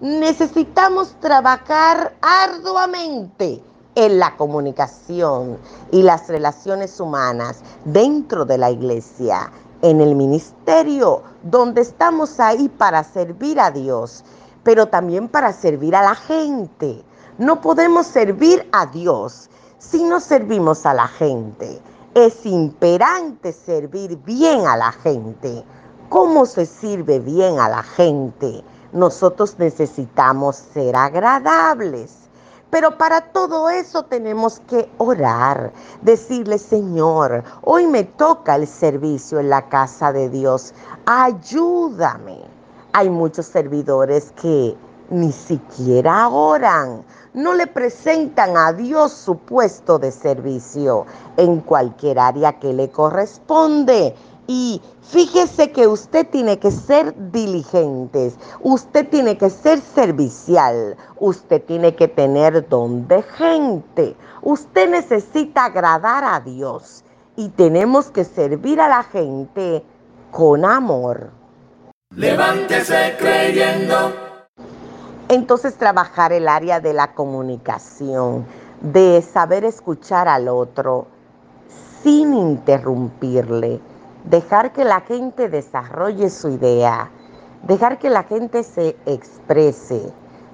Necesitamos 0.00 1.14
trabajar 1.20 2.16
arduamente 2.22 3.62
en 3.94 4.18
la 4.18 4.36
comunicación 4.36 5.58
y 5.90 6.02
las 6.02 6.28
relaciones 6.28 6.98
humanas 6.98 7.60
dentro 7.84 8.44
de 8.46 8.58
la 8.58 8.70
iglesia, 8.70 9.50
en 9.82 10.00
el 10.00 10.14
ministerio, 10.14 11.22
donde 11.42 11.82
estamos 11.82 12.40
ahí 12.40 12.68
para 12.68 13.04
servir 13.04 13.60
a 13.60 13.70
Dios, 13.70 14.24
pero 14.62 14.86
también 14.86 15.28
para 15.28 15.52
servir 15.52 15.94
a 15.94 16.02
la 16.02 16.14
gente. 16.14 17.04
No 17.38 17.60
podemos 17.60 18.06
servir 18.06 18.66
a 18.72 18.86
Dios 18.86 19.50
si 19.76 20.02
no 20.02 20.20
servimos 20.20 20.86
a 20.86 20.94
la 20.94 21.06
gente. 21.06 21.82
Es 22.14 22.46
imperante 22.46 23.52
servir 23.52 24.16
bien 24.24 24.66
a 24.66 24.74
la 24.74 24.90
gente. 24.90 25.62
¿Cómo 26.08 26.46
se 26.46 26.64
sirve 26.64 27.20
bien 27.20 27.60
a 27.60 27.68
la 27.68 27.82
gente? 27.82 28.64
Nosotros 28.94 29.58
necesitamos 29.58 30.56
ser 30.56 30.96
agradables. 30.96 32.26
Pero 32.70 32.96
para 32.96 33.20
todo 33.20 33.68
eso 33.68 34.04
tenemos 34.04 34.60
que 34.60 34.90
orar, 34.96 35.72
decirle, 36.00 36.58
Señor, 36.58 37.44
hoy 37.62 37.86
me 37.86 38.04
toca 38.04 38.56
el 38.56 38.66
servicio 38.66 39.40
en 39.40 39.50
la 39.50 39.68
casa 39.68 40.10
de 40.10 40.30
Dios, 40.30 40.72
ayúdame. 41.04 42.40
Hay 42.92 43.10
muchos 43.10 43.44
servidores 43.44 44.32
que 44.40 44.74
ni 45.10 45.32
siquiera 45.32 46.28
oran, 46.28 47.04
no 47.36 47.52
le 47.52 47.66
presentan 47.66 48.56
a 48.56 48.72
Dios 48.72 49.12
su 49.12 49.36
puesto 49.36 49.98
de 49.98 50.10
servicio 50.10 51.06
en 51.36 51.60
cualquier 51.60 52.18
área 52.18 52.58
que 52.58 52.72
le 52.72 52.88
corresponde 52.88 54.14
y 54.46 54.80
fíjese 55.02 55.70
que 55.70 55.86
usted 55.86 56.26
tiene 56.28 56.58
que 56.58 56.70
ser 56.70 57.14
diligente, 57.30 58.32
usted 58.62 59.08
tiene 59.08 59.36
que 59.36 59.50
ser 59.50 59.80
servicial, 59.80 60.96
usted 61.20 61.62
tiene 61.62 61.94
que 61.94 62.08
tener 62.08 62.66
don 62.68 63.06
de 63.06 63.22
gente, 63.22 64.16
usted 64.40 64.88
necesita 64.88 65.66
agradar 65.66 66.24
a 66.24 66.40
Dios 66.40 67.04
y 67.36 67.50
tenemos 67.50 68.10
que 68.10 68.24
servir 68.24 68.80
a 68.80 68.88
la 68.88 69.02
gente 69.02 69.82
con 70.30 70.64
amor. 70.64 71.30
Levántese 72.14 73.14
creyendo. 73.18 74.25
Entonces 75.28 75.76
trabajar 75.76 76.32
el 76.32 76.48
área 76.48 76.80
de 76.80 76.92
la 76.92 77.14
comunicación, 77.14 78.46
de 78.80 79.22
saber 79.22 79.64
escuchar 79.64 80.28
al 80.28 80.48
otro 80.48 81.06
sin 82.02 82.34
interrumpirle 82.34 83.80
dejar 84.28 84.72
que 84.72 84.84
la 84.84 85.00
gente 85.00 85.48
desarrolle 85.48 86.30
su 86.30 86.48
idea, 86.50 87.10
dejar 87.62 87.98
que 87.98 88.10
la 88.10 88.24
gente 88.24 88.62
se 88.62 88.96
exprese, 89.06 90.12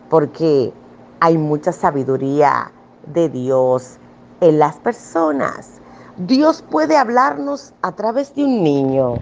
porque 0.09 0.73
hay 1.21 1.39
mucha 1.39 1.73
sabiduría 1.73 2.71
de 3.07 3.29
Dios 3.29 3.99
en 4.41 4.59
las 4.59 4.77
personas. 4.77 5.81
Dios 6.19 6.63
puede 6.71 6.97
hablarnos 6.97 7.73
a 7.81 7.93
través 7.93 8.35
de 8.35 8.45
un 8.45 8.63
niño 8.63 9.15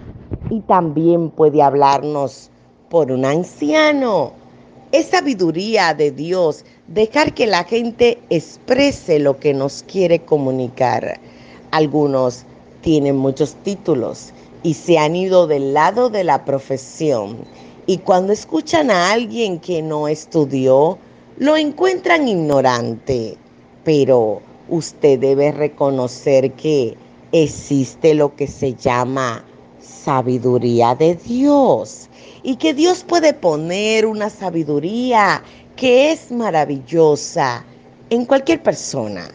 y 0.49 0.61
también 0.61 1.29
puede 1.29 1.63
hablarnos 1.63 2.51
por 2.89 3.11
un 3.11 3.23
anciano. 3.23 4.33
Es 4.91 5.05
sabiduría 5.07 5.93
de 5.93 6.11
Dios 6.11 6.65
dejar 6.87 7.33
que 7.33 7.47
la 7.47 7.63
gente 7.63 8.19
exprese 8.29 9.19
lo 9.19 9.39
que 9.39 9.53
nos 9.53 9.83
quiere 9.83 10.19
comunicar. 10.19 11.17
Algunos 11.71 12.43
tienen 12.81 13.15
muchos 13.15 13.55
títulos 13.63 14.33
y 14.63 14.73
se 14.73 14.97
han 14.97 15.15
ido 15.15 15.47
del 15.47 15.73
lado 15.73 16.09
de 16.09 16.25
la 16.25 16.43
profesión. 16.43 17.37
Y 17.85 17.99
cuando 17.99 18.33
escuchan 18.33 18.91
a 18.91 19.13
alguien 19.13 19.61
que 19.61 19.81
no 19.81 20.09
estudió, 20.09 20.97
lo 21.37 21.55
encuentran 21.55 22.27
ignorante. 22.27 23.37
Pero 23.85 24.41
usted 24.67 25.19
debe 25.19 25.53
reconocer 25.53 26.51
que 26.51 26.97
existe 27.31 28.13
lo 28.13 28.35
que 28.35 28.47
se 28.47 28.73
llama 28.73 29.41
sabiduría 29.79 30.95
de 30.95 31.15
Dios 31.15 32.09
y 32.43 32.55
que 32.55 32.73
Dios 32.73 33.03
puede 33.03 33.33
poner 33.33 34.05
una 34.05 34.29
sabiduría 34.29 35.43
que 35.75 36.11
es 36.11 36.31
maravillosa 36.31 37.63
en 38.09 38.25
cualquier 38.25 38.61
persona. 38.61 39.27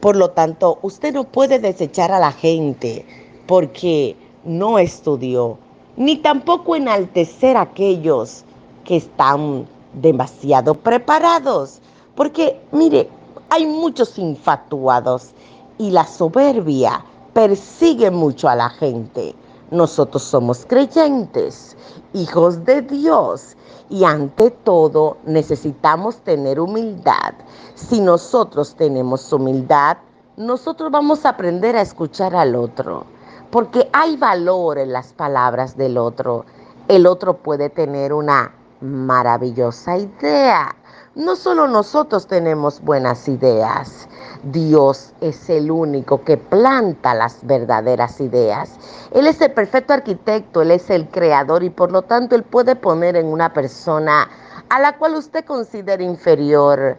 Por 0.00 0.16
lo 0.16 0.30
tanto, 0.30 0.78
usted 0.82 1.14
no 1.14 1.24
puede 1.24 1.58
desechar 1.58 2.12
a 2.12 2.18
la 2.18 2.32
gente 2.32 3.06
porque 3.46 4.16
no 4.44 4.78
estudió, 4.78 5.58
ni 5.96 6.16
tampoco 6.16 6.76
enaltecer 6.76 7.56
a 7.56 7.62
aquellos 7.62 8.44
que 8.84 8.96
están 8.96 9.66
demasiado 9.94 10.74
preparados. 10.74 11.80
Porque, 12.14 12.60
mire, 12.72 13.08
hay 13.50 13.66
muchos 13.66 14.18
infatuados 14.18 15.30
y 15.78 15.90
la 15.90 16.06
soberbia 16.06 17.04
persigue 17.32 18.10
mucho 18.10 18.48
a 18.48 18.54
la 18.54 18.70
gente. 18.70 19.34
Nosotros 19.70 20.22
somos 20.22 20.64
creyentes, 20.66 21.76
hijos 22.12 22.64
de 22.64 22.82
Dios, 22.82 23.56
y 23.90 24.04
ante 24.04 24.50
todo 24.50 25.18
necesitamos 25.24 26.16
tener 26.18 26.60
humildad. 26.60 27.34
Si 27.74 28.00
nosotros 28.00 28.74
tenemos 28.74 29.32
humildad, 29.32 29.98
nosotros 30.36 30.90
vamos 30.90 31.24
a 31.24 31.30
aprender 31.30 31.76
a 31.76 31.82
escuchar 31.82 32.34
al 32.34 32.54
otro 32.54 33.06
porque 33.54 33.88
hay 33.92 34.16
valor 34.16 34.78
en 34.78 34.92
las 34.92 35.12
palabras 35.12 35.76
del 35.76 35.96
otro. 35.96 36.44
El 36.88 37.06
otro 37.06 37.36
puede 37.36 37.70
tener 37.70 38.12
una 38.12 38.52
maravillosa 38.80 39.96
idea. 39.96 40.74
No 41.14 41.36
solo 41.36 41.68
nosotros 41.68 42.26
tenemos 42.26 42.80
buenas 42.80 43.28
ideas, 43.28 44.08
Dios 44.42 45.12
es 45.20 45.48
el 45.48 45.70
único 45.70 46.24
que 46.24 46.36
planta 46.36 47.14
las 47.14 47.38
verdaderas 47.46 48.20
ideas. 48.20 48.72
Él 49.12 49.28
es 49.28 49.40
el 49.40 49.52
perfecto 49.52 49.92
arquitecto, 49.92 50.62
Él 50.62 50.72
es 50.72 50.90
el 50.90 51.06
creador 51.06 51.62
y 51.62 51.70
por 51.70 51.92
lo 51.92 52.02
tanto 52.02 52.34
Él 52.34 52.42
puede 52.42 52.74
poner 52.74 53.14
en 53.14 53.26
una 53.26 53.52
persona 53.52 54.28
a 54.68 54.80
la 54.80 54.98
cual 54.98 55.14
usted 55.14 55.44
considera 55.44 56.02
inferior 56.02 56.96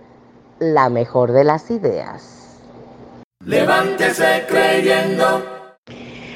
la 0.59 0.87
mejor 0.87 1.33
de 1.33 1.43
las 1.43 1.69
ideas. 1.69 2.61
Levántese 3.43 4.45
creyendo. 4.47 5.43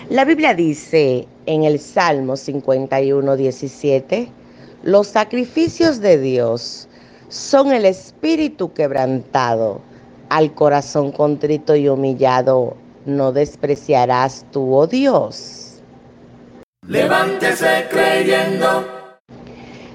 La 0.09 0.25
Biblia 0.25 0.53
dice 0.53 1.29
en 1.45 1.63
el 1.63 1.79
Salmo 1.79 2.35
51, 2.35 3.37
17, 3.37 4.29
los 4.83 5.07
sacrificios 5.07 6.01
de 6.01 6.17
Dios 6.17 6.88
son 7.29 7.71
el 7.71 7.85
espíritu 7.85 8.73
quebrantado, 8.73 9.81
al 10.29 10.53
corazón 10.53 11.11
contrito 11.11 11.75
y 11.75 11.87
humillado 11.87 12.75
no 13.05 13.31
despreciarás 13.31 14.45
tú, 14.51 14.75
oh 14.75 14.87
Dios. 14.87 15.81
Levántese 16.87 17.87
creyendo. 17.89 18.85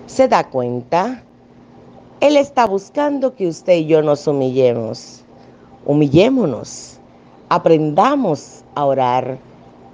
¿Se 0.06 0.28
da 0.28 0.48
cuenta? 0.48 1.22
Él 2.20 2.36
está 2.36 2.66
buscando 2.66 3.34
que 3.34 3.48
usted 3.48 3.74
y 3.74 3.86
yo 3.86 4.02
nos 4.02 4.26
humillemos. 4.26 5.24
Humillémonos, 5.84 6.98
aprendamos 7.48 8.64
a 8.74 8.84
orar 8.84 9.38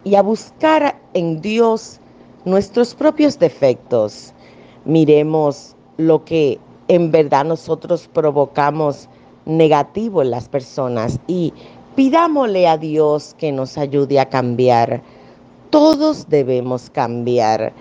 y 0.04 0.14
a 0.14 0.22
buscar 0.22 1.00
en 1.14 1.40
Dios 1.40 1.98
nuestros 2.44 2.94
propios 2.94 3.38
defectos. 3.38 4.32
Miremos 4.84 5.74
lo 5.96 6.24
que 6.24 6.58
en 6.90 7.12
verdad 7.12 7.44
nosotros 7.44 8.10
provocamos 8.12 9.08
negativo 9.46 10.22
en 10.22 10.32
las 10.32 10.48
personas 10.48 11.20
y 11.28 11.52
pidámosle 11.94 12.66
a 12.66 12.76
Dios 12.78 13.36
que 13.38 13.52
nos 13.52 13.78
ayude 13.78 14.18
a 14.18 14.28
cambiar. 14.28 15.00
Todos 15.70 16.28
debemos 16.28 16.90
cambiar. 16.90 17.72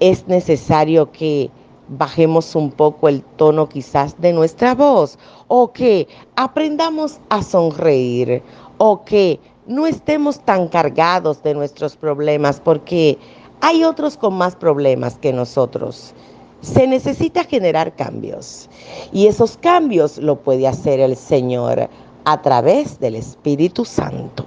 Es 0.00 0.28
necesario 0.28 1.10
que 1.12 1.50
bajemos 1.88 2.54
un 2.54 2.70
poco 2.70 3.08
el 3.08 3.22
tono 3.22 3.70
quizás 3.70 4.20
de 4.20 4.34
nuestra 4.34 4.74
voz 4.74 5.18
o 5.46 5.72
que 5.72 6.06
aprendamos 6.36 7.20
a 7.30 7.42
sonreír 7.42 8.42
o 8.76 9.02
que 9.02 9.40
no 9.66 9.86
estemos 9.86 10.40
tan 10.40 10.68
cargados 10.68 11.42
de 11.42 11.54
nuestros 11.54 11.96
problemas 11.96 12.60
porque 12.60 13.16
hay 13.62 13.82
otros 13.82 14.18
con 14.18 14.34
más 14.34 14.54
problemas 14.56 15.16
que 15.16 15.32
nosotros. 15.32 16.12
Se 16.60 16.86
necesita 16.86 17.44
generar 17.44 17.94
cambios 17.94 18.68
y 19.12 19.26
esos 19.26 19.56
cambios 19.58 20.18
lo 20.18 20.36
puede 20.36 20.66
hacer 20.66 21.00
el 21.00 21.16
Señor 21.16 21.88
a 22.24 22.42
través 22.42 22.98
del 22.98 23.14
Espíritu 23.14 23.84
Santo. 23.84 24.46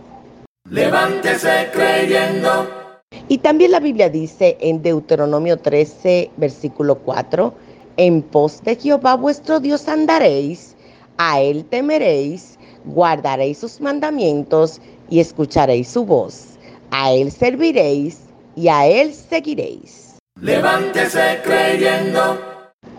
Levántese 0.69 1.69
creyendo. 1.73 2.67
Y 3.27 3.37
también 3.37 3.71
la 3.71 3.79
Biblia 3.79 4.09
dice 4.09 4.57
en 4.59 4.81
Deuteronomio 4.81 5.57
13, 5.57 6.31
versículo 6.37 6.95
4, 6.95 7.53
en 7.97 8.21
pos 8.21 8.61
de 8.63 8.75
Jehová 8.75 9.15
vuestro 9.15 9.59
Dios 9.59 9.87
andaréis, 9.87 10.75
a 11.17 11.39
él 11.41 11.65
temeréis, 11.65 12.57
guardaréis 12.85 13.59
sus 13.59 13.79
mandamientos 13.79 14.81
y 15.09 15.19
escucharéis 15.19 15.87
su 15.89 16.05
voz. 16.05 16.57
A 16.91 17.11
él 17.11 17.31
serviréis 17.31 18.19
y 18.55 18.67
a 18.67 18.85
él 18.87 19.13
seguiréis. 19.13 20.10
Levántese 20.41 21.39
creyendo. 21.43 22.35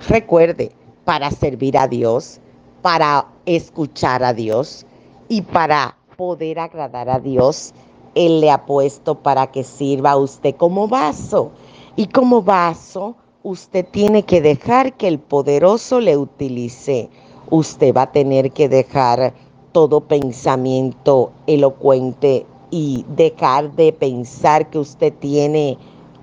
Recuerde, 0.08 0.70
para 1.04 1.28
servir 1.32 1.76
a 1.76 1.88
Dios, 1.88 2.38
para 2.82 3.26
escuchar 3.46 4.22
a 4.22 4.32
Dios 4.32 4.86
y 5.28 5.42
para 5.42 5.96
poder 6.16 6.60
agradar 6.60 7.10
a 7.10 7.18
Dios, 7.18 7.74
Él 8.14 8.40
le 8.40 8.52
ha 8.52 8.64
puesto 8.64 9.16
para 9.16 9.48
que 9.48 9.64
sirva 9.64 10.12
a 10.12 10.18
usted 10.18 10.54
como 10.54 10.86
vaso. 10.86 11.50
Y 11.96 12.06
como 12.06 12.42
vaso, 12.42 13.16
usted 13.42 13.86
tiene 13.90 14.22
que 14.22 14.40
dejar 14.40 14.92
que 14.92 15.08
el 15.08 15.18
poderoso 15.18 15.98
le 15.98 16.16
utilice. 16.16 17.10
Usted 17.50 17.92
va 17.92 18.02
a 18.02 18.12
tener 18.12 18.52
que 18.52 18.68
dejar 18.68 19.34
todo 19.72 20.02
pensamiento 20.02 21.32
elocuente 21.48 22.46
y 22.70 23.04
dejar 23.08 23.72
de 23.72 23.92
pensar 23.92 24.70
que 24.70 24.78
usted 24.78 25.12
tiene 25.14 25.76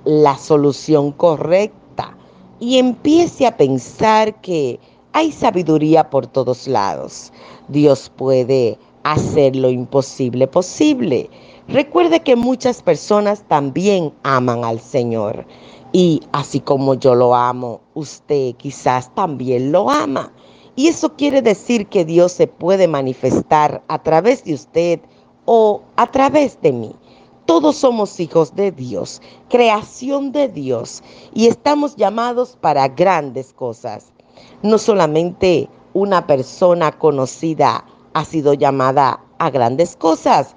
la 0.10 0.36
solución 0.40 1.12
correcta 1.12 2.18
y 2.60 2.80
empiece 2.80 3.46
a 3.46 3.56
pensar 3.56 4.42
que 4.42 4.80
hay 5.14 5.32
sabiduría 5.32 6.10
por 6.10 6.26
todos 6.26 6.68
lados. 6.68 7.32
Dios 7.68 8.12
puede 8.16 8.80
hacer 9.04 9.56
lo 9.56 9.70
imposible 9.70 10.48
posible. 10.48 11.30
Recuerde 11.68 12.22
que 12.22 12.36
muchas 12.36 12.82
personas 12.82 13.44
también 13.48 14.12
aman 14.24 14.66
al 14.66 14.80
Señor. 14.80 15.46
Y 15.92 16.22
así 16.32 16.60
como 16.60 16.96
yo 16.96 17.14
lo 17.14 17.36
amo, 17.36 17.82
usted 17.94 18.56
quizás 18.56 19.14
también 19.14 19.72
lo 19.72 19.92
ama. 19.92 20.34
Y 20.76 20.88
eso 20.88 21.16
quiere 21.18 21.44
decir 21.44 21.86
que 21.86 22.04
Dios 22.04 22.32
se 22.32 22.48
puede 22.48 22.88
manifestar 22.88 23.84
a 23.88 24.02
través 24.02 24.44
de 24.44 24.56
usted 24.56 25.02
o 25.46 25.84
a 25.98 26.08
través 26.08 26.60
de 26.64 26.72
mí. 26.72 26.96
Todos 27.50 27.78
somos 27.78 28.20
hijos 28.20 28.56
de 28.56 28.72
Dios, 28.72 29.24
creación 29.50 30.32
de 30.32 30.50
Dios, 30.50 31.02
y 31.34 31.48
estamos 31.48 31.96
llamados 31.96 32.56
para 32.62 32.88
grandes 32.90 33.54
cosas. 33.54 34.14
No 34.62 34.78
solamente 34.78 35.68
una 35.94 36.28
persona 36.28 36.92
conocida 36.92 37.84
ha 38.14 38.24
sido 38.24 38.54
llamada 38.54 39.20
a 39.40 39.50
grandes 39.50 39.96
cosas, 39.96 40.56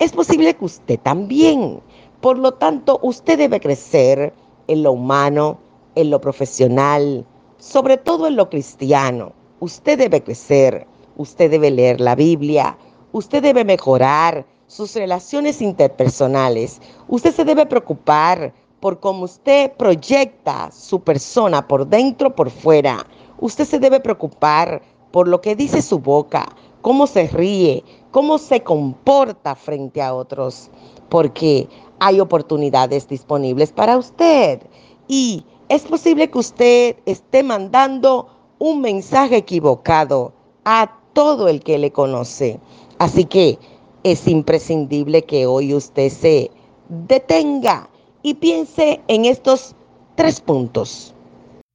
es 0.00 0.12
posible 0.12 0.54
que 0.54 0.66
usted 0.66 1.00
también. 1.00 1.80
Por 2.20 2.36
lo 2.36 2.52
tanto, 2.52 3.00
usted 3.02 3.38
debe 3.38 3.58
crecer 3.58 4.34
en 4.66 4.82
lo 4.82 4.92
humano, 4.92 5.58
en 5.94 6.10
lo 6.10 6.20
profesional, 6.20 7.24
sobre 7.56 7.96
todo 7.96 8.26
en 8.26 8.36
lo 8.36 8.50
cristiano. 8.50 9.32
Usted 9.60 9.98
debe 9.98 10.22
crecer, 10.22 10.86
usted 11.16 11.50
debe 11.50 11.70
leer 11.70 12.02
la 12.02 12.14
Biblia, 12.14 12.76
usted 13.12 13.42
debe 13.42 13.64
mejorar 13.64 14.44
sus 14.68 14.94
relaciones 14.94 15.60
interpersonales. 15.60 16.80
Usted 17.08 17.34
se 17.34 17.44
debe 17.44 17.66
preocupar 17.66 18.54
por 18.80 19.00
cómo 19.00 19.24
usted 19.24 19.72
proyecta 19.72 20.70
su 20.70 21.00
persona 21.00 21.66
por 21.66 21.86
dentro, 21.88 22.36
por 22.36 22.50
fuera. 22.50 23.04
Usted 23.40 23.64
se 23.64 23.80
debe 23.80 23.98
preocupar 23.98 24.82
por 25.10 25.26
lo 25.26 25.40
que 25.40 25.56
dice 25.56 25.82
su 25.82 25.98
boca, 25.98 26.46
cómo 26.82 27.06
se 27.06 27.26
ríe, 27.26 27.82
cómo 28.12 28.38
se 28.38 28.62
comporta 28.62 29.56
frente 29.56 30.00
a 30.02 30.14
otros, 30.14 30.70
porque 31.08 31.68
hay 31.98 32.20
oportunidades 32.20 33.08
disponibles 33.08 33.72
para 33.72 33.96
usted. 33.96 34.60
Y 35.08 35.44
es 35.68 35.82
posible 35.82 36.30
que 36.30 36.38
usted 36.38 36.96
esté 37.06 37.42
mandando 37.42 38.28
un 38.58 38.80
mensaje 38.80 39.36
equivocado 39.36 40.32
a 40.64 40.94
todo 41.14 41.48
el 41.48 41.62
que 41.62 41.78
le 41.78 41.90
conoce. 41.90 42.60
Así 42.98 43.24
que 43.24 43.58
es 44.02 44.26
imprescindible 44.28 45.22
que 45.22 45.46
hoy 45.46 45.74
usted 45.74 46.10
se 46.10 46.50
detenga 46.88 47.88
y 48.22 48.34
piense 48.34 49.00
en 49.08 49.24
estos 49.24 49.74
tres 50.14 50.40
puntos. 50.40 51.14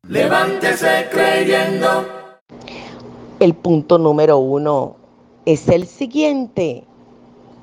Levántese 0.08 1.08
creyendo. 1.12 2.06
El 3.40 3.54
punto 3.54 3.98
número 3.98 4.38
uno 4.38 4.96
es 5.46 5.68
el 5.70 5.88
siguiente. 5.88 6.84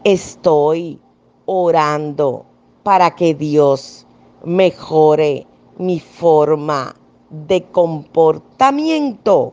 Estoy 0.05 0.99
orando 1.47 2.47
para 2.83 3.15
que 3.15 3.35
Dios 3.35 4.07
mejore 4.45 5.47
mi 5.79 6.01
forma 6.01 6.95
de 7.31 7.63
comportamiento. 7.65 9.53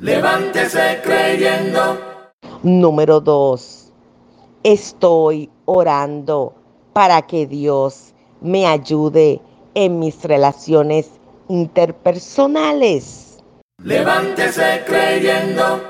Levántese 0.00 1.00
creyendo. 1.02 1.98
Número 2.62 3.20
dos, 3.20 3.81
estoy 4.62 5.50
orando 5.64 6.54
para 6.92 7.22
que 7.22 7.46
Dios 7.46 8.14
me 8.40 8.66
ayude 8.66 9.40
en 9.74 9.98
mis 9.98 10.22
relaciones 10.22 11.10
interpersonales. 11.48 13.38
Levántese 13.82 14.82
creyendo. 14.86 15.80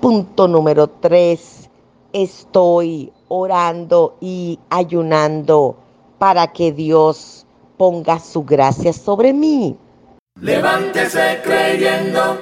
Punto 0.00 0.46
número 0.46 0.88
tres, 0.88 1.68
estoy 2.12 3.12
orando 3.28 4.16
y 4.20 4.58
ayunando 4.70 5.76
para 6.18 6.52
que 6.52 6.72
Dios 6.72 7.46
ponga 7.76 8.18
su 8.20 8.44
gracia 8.44 8.92
sobre 8.92 9.32
mí. 9.32 9.76
Levántese 10.40 11.40
creyendo. 11.42 12.38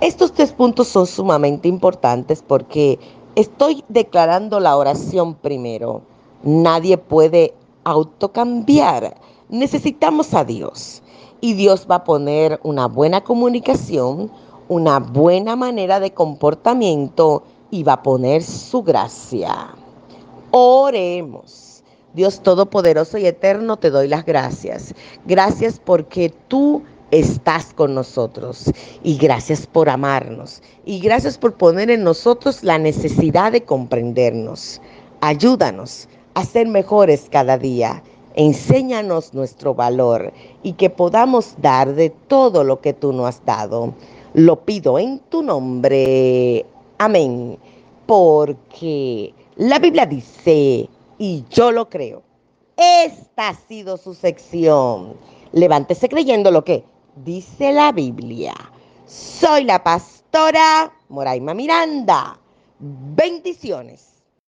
Estos 0.00 0.32
tres 0.32 0.52
puntos 0.52 0.88
son 0.88 1.06
sumamente 1.06 1.68
importantes 1.68 2.42
porque 2.46 2.98
estoy 3.36 3.84
declarando 3.88 4.58
la 4.58 4.76
oración 4.76 5.34
primero. 5.34 6.02
Nadie 6.42 6.98
puede 6.98 7.54
autocambiar. 7.84 9.16
Necesitamos 9.48 10.34
a 10.34 10.44
Dios. 10.44 11.02
Y 11.40 11.52
Dios 11.52 11.86
va 11.88 11.96
a 11.96 12.04
poner 12.04 12.58
una 12.64 12.88
buena 12.88 13.22
comunicación, 13.22 14.32
una 14.68 14.98
buena 14.98 15.54
manera 15.54 16.00
de 16.00 16.12
comportamiento 16.12 17.44
y 17.70 17.84
va 17.84 17.94
a 17.94 18.02
poner 18.02 18.42
su 18.42 18.82
gracia. 18.82 19.68
Oremos. 20.50 21.84
Dios 22.14 22.40
Todopoderoso 22.40 23.18
y 23.18 23.26
Eterno, 23.26 23.76
te 23.76 23.90
doy 23.90 24.08
las 24.08 24.24
gracias. 24.24 24.94
Gracias 25.26 25.78
porque 25.78 26.32
tú 26.48 26.82
estás 27.10 27.72
con 27.74 27.94
nosotros. 27.94 28.70
Y 29.02 29.16
gracias 29.16 29.66
por 29.66 29.88
amarnos. 29.88 30.62
Y 30.84 31.00
gracias 31.00 31.38
por 31.38 31.54
poner 31.54 31.90
en 31.90 32.04
nosotros 32.04 32.62
la 32.62 32.78
necesidad 32.78 33.52
de 33.52 33.64
comprendernos. 33.64 34.80
Ayúdanos 35.20 36.08
a 36.34 36.44
ser 36.44 36.66
mejores 36.68 37.28
cada 37.30 37.56
día. 37.58 38.02
enséñanos 38.36 39.32
nuestro 39.34 39.74
valor 39.74 40.32
y 40.62 40.74
que 40.74 40.90
podamos 40.90 41.54
dar 41.62 41.94
de 41.94 42.10
todo 42.10 42.62
lo 42.64 42.80
que 42.80 42.92
tú 42.92 43.12
nos 43.12 43.26
has 43.28 43.44
dado. 43.44 43.94
Lo 44.34 44.64
pido 44.64 44.98
en 44.98 45.18
tu 45.30 45.42
nombre. 45.42 46.64
Amén. 46.98 47.58
Porque 48.06 49.34
la 49.56 49.78
Biblia 49.78 50.06
dice, 50.06 50.88
y 51.18 51.44
yo 51.50 51.72
lo 51.72 51.88
creo, 51.88 52.22
esta 52.76 53.48
ha 53.48 53.54
sido 53.54 53.96
su 53.96 54.14
sección. 54.14 55.14
Levántese 55.52 56.08
creyendo 56.08 56.50
lo 56.50 56.62
que 56.62 56.84
dice 57.16 57.72
la 57.72 57.92
Biblia. 57.92 58.54
Soy 59.06 59.64
la 59.64 59.82
pastora 59.82 60.92
Moraima 61.08 61.54
Miranda. 61.54 62.38
Bendiciones. 62.78 64.15